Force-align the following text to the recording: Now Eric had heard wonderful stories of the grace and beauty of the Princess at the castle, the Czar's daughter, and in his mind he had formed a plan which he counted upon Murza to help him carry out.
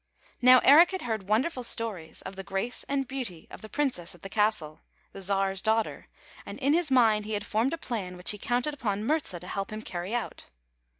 Now 0.41 0.61
Eric 0.63 0.89
had 0.89 1.03
heard 1.03 1.29
wonderful 1.29 1.61
stories 1.63 2.23
of 2.23 2.35
the 2.35 2.41
grace 2.41 2.83
and 2.89 3.07
beauty 3.07 3.47
of 3.51 3.61
the 3.61 3.69
Princess 3.69 4.15
at 4.15 4.23
the 4.23 4.29
castle, 4.33 4.81
the 5.11 5.21
Czar's 5.21 5.61
daughter, 5.61 6.07
and 6.43 6.57
in 6.57 6.73
his 6.73 6.89
mind 6.89 7.25
he 7.25 7.33
had 7.33 7.45
formed 7.45 7.71
a 7.71 7.77
plan 7.77 8.17
which 8.17 8.31
he 8.31 8.39
counted 8.39 8.73
upon 8.73 9.03
Murza 9.05 9.39
to 9.39 9.47
help 9.47 9.71
him 9.71 9.83
carry 9.83 10.15
out. 10.15 10.49